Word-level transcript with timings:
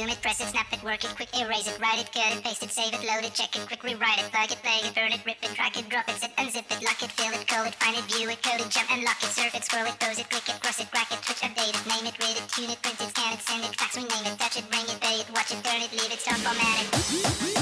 zoom 0.00 0.08
it, 0.08 0.22
press 0.22 0.40
it, 0.40 0.48
snap 0.48 0.72
it, 0.72 0.82
work 0.82 1.04
it, 1.04 1.12
quick 1.12 1.28
erase 1.36 1.68
it, 1.68 1.76
write 1.76 2.00
it, 2.00 2.08
cut 2.08 2.32
it, 2.32 2.42
paste 2.42 2.62
it, 2.62 2.72
save 2.72 2.94
it, 2.96 3.04
load 3.04 3.20
it, 3.20 3.34
check 3.36 3.52
it, 3.52 3.66
quick 3.68 3.84
rewrite 3.84 4.16
it, 4.16 4.32
plug 4.32 4.48
it, 4.48 4.56
play 4.64 4.80
it, 4.80 4.94
burn 4.96 5.12
it, 5.12 5.20
rip 5.28 5.36
it, 5.44 5.52
drag 5.52 5.76
it, 5.76 5.88
drop 5.92 6.08
it, 6.08 6.16
zip, 6.16 6.32
unzip 6.40 6.64
it, 6.72 6.80
lock 6.80 7.02
it, 7.04 7.12
fill 7.12 7.28
it, 7.36 7.44
code 7.44 7.68
it, 7.68 7.76
find 7.76 7.96
it, 7.96 8.04
view 8.08 8.30
it, 8.30 8.40
code 8.40 8.64
it, 8.64 8.70
jump 8.72 8.88
and 8.90 9.04
lock 9.04 9.20
it, 9.20 9.28
surf 9.28 9.52
it, 9.52 9.64
scroll 9.64 9.84
it, 9.84 9.96
pose 10.00 10.18
it, 10.18 10.30
click 10.30 10.48
it, 10.48 10.56
cross 10.62 10.80
it, 10.80 10.88
crack 10.90 11.12
it, 11.12 11.20
twitch, 11.20 11.44
update 11.44 11.76
it, 11.76 11.84
name 11.84 12.06
it, 12.08 12.16
read 12.16 12.32
it, 12.32 12.48
tune 12.48 12.72
it, 12.72 12.80
print 12.80 12.96
it, 12.96 13.12
scan 13.12 13.36
it, 13.36 13.40
send 13.44 13.60
it, 13.60 13.76
fax, 13.76 13.92
rename 13.96 14.24
it, 14.24 14.38
touch 14.40 14.56
it, 14.56 14.64
bring 14.72 14.88
it, 14.88 14.98
pay 15.04 15.20
it, 15.20 15.28
watch 15.36 15.52
it, 15.52 15.60
turn 15.60 15.84
it, 15.84 15.92
leave 15.92 16.12
it, 16.12 16.20
stop, 16.20 16.40
format 16.40 16.80
it. 16.80 17.59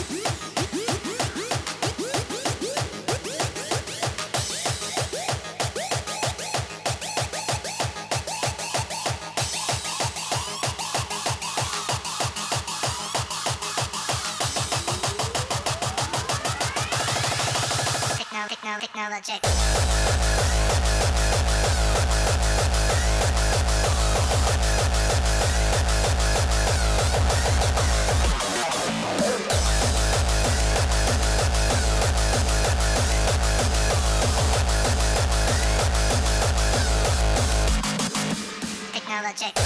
Project. 19.18 19.42
Technologic. 38.92 39.57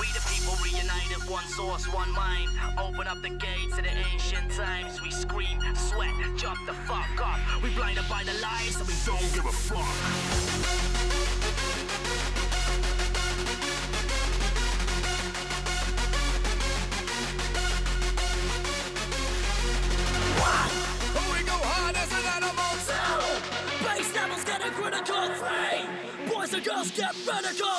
We 0.06 0.12
the 0.12 0.24
people 0.28 0.54
reunited, 0.62 1.28
one 1.28 1.46
source, 1.48 1.92
one 1.92 2.12
mind. 2.12 2.50
Open 2.78 3.08
up 3.08 3.20
the 3.22 3.30
gates 3.30 3.74
to 3.76 3.82
the 3.82 3.90
ancient 4.12 4.52
times. 4.52 5.02
We 5.02 5.10
scream, 5.10 5.58
sweat, 5.74 6.14
jump 6.36 6.58
the 6.66 6.74
fuck 6.74 7.20
up. 7.20 7.38
We 7.62 7.70
blinded 7.70 8.04
by 8.08 8.22
the 8.22 8.34
lies, 8.40 8.76
and 8.76 8.86
we 8.86 8.94
don't 9.04 9.34
give 9.34 9.46
a 9.46 9.52
fuck. 9.52 10.46
Boys 26.32 26.54
and 26.54 26.64
girls 26.64 26.90
get 26.92 27.14
radical. 27.26 27.75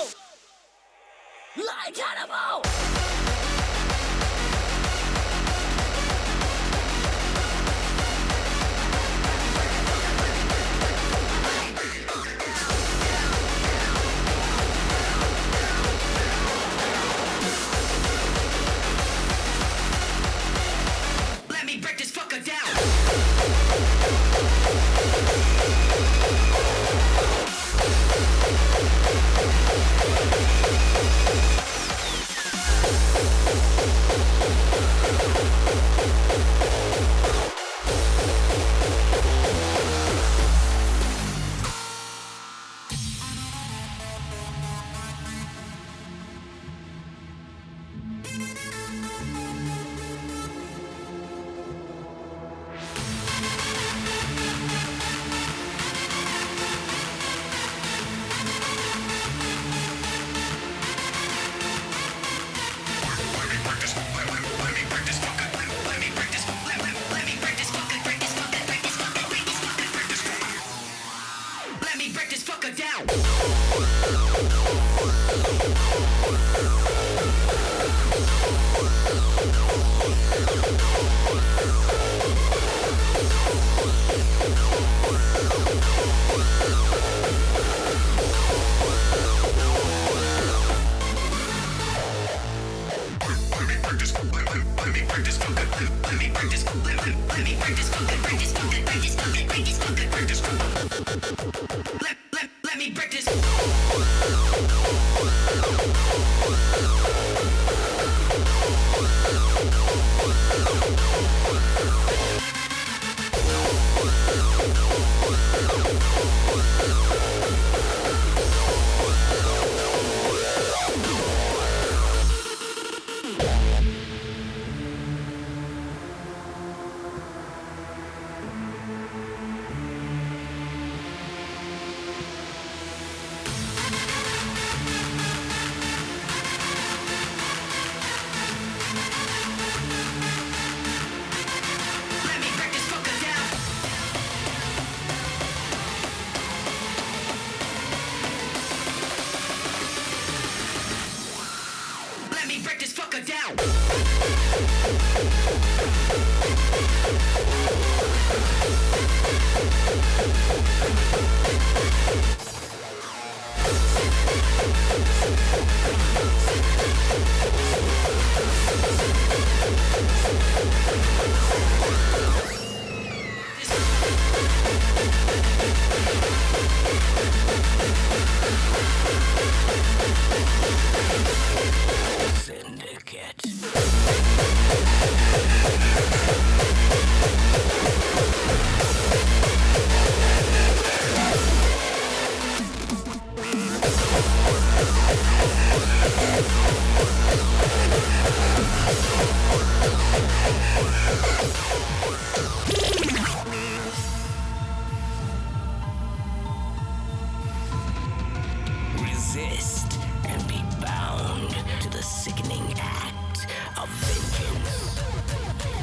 and 209.39 210.47
be 210.47 210.63
bound 210.81 211.55
to 211.79 211.89
the 211.91 212.01
sickening 212.01 212.73
act 212.79 213.45
of 213.77 213.87
vengeance. 213.87 215.76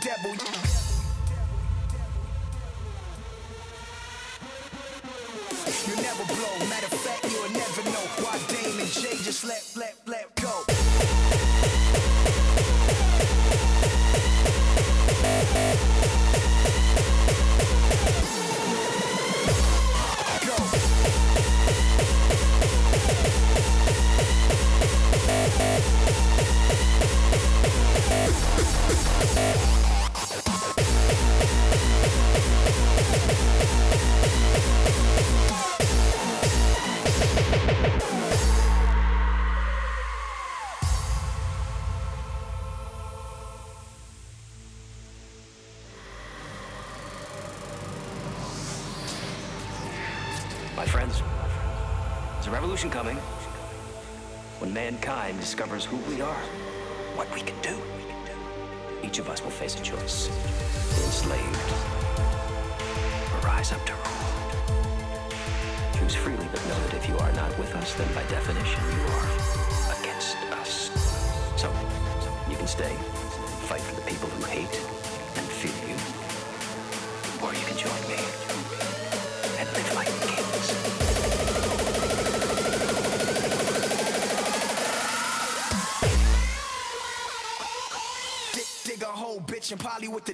Devil. 0.00 0.47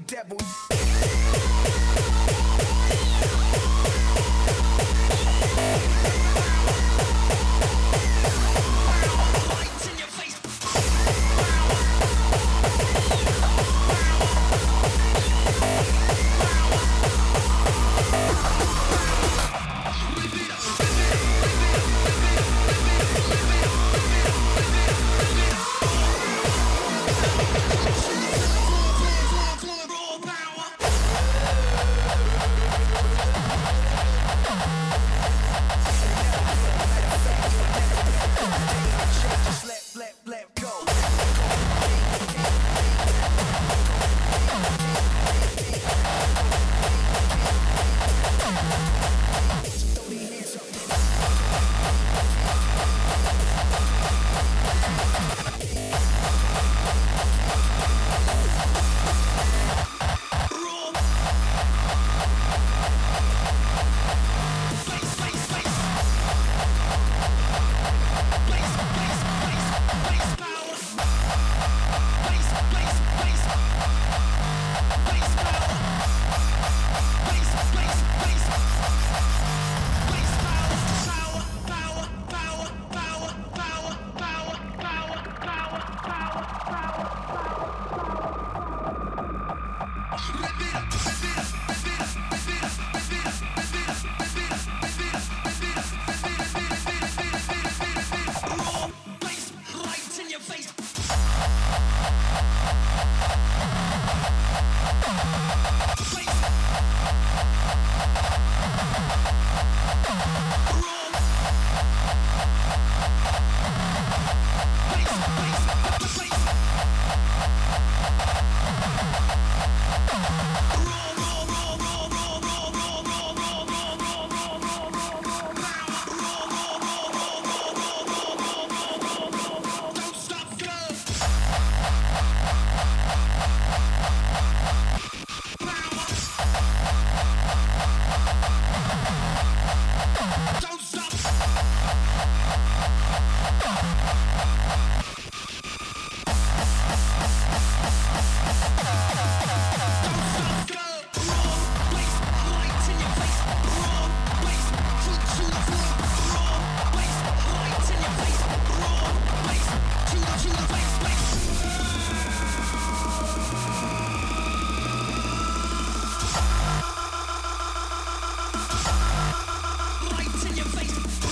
Devil. 0.06 0.63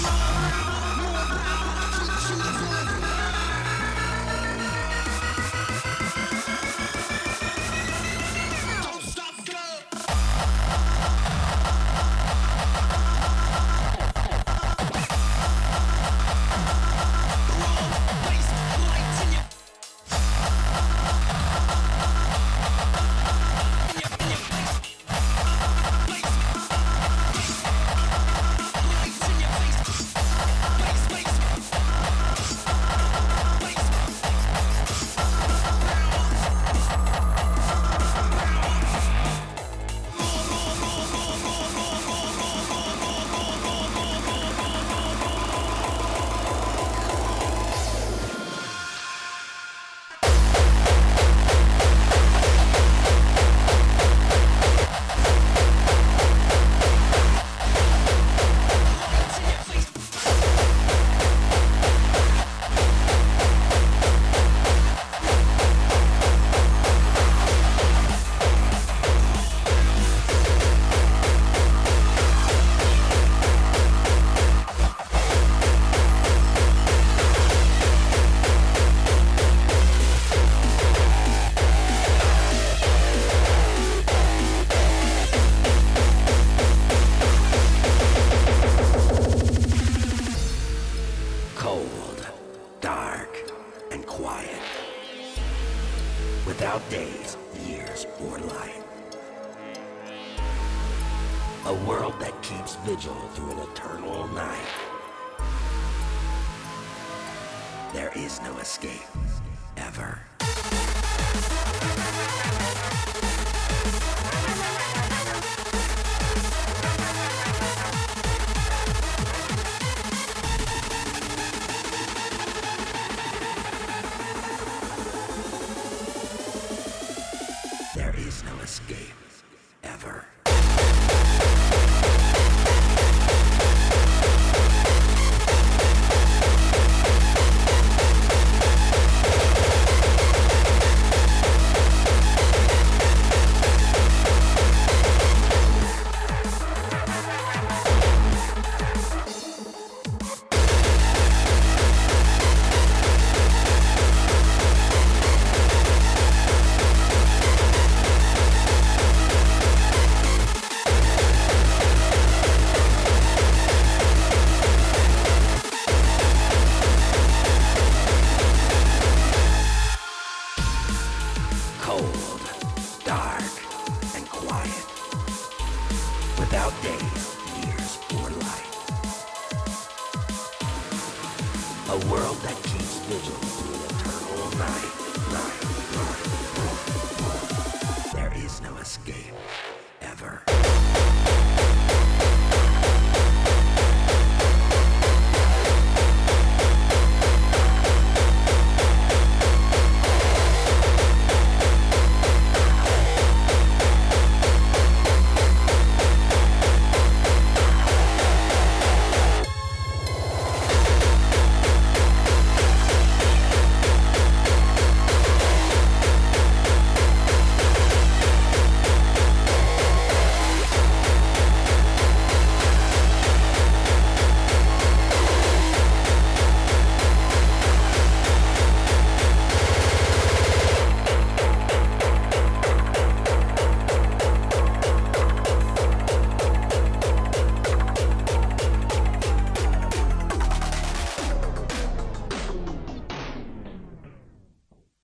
Bye. 0.03 0.42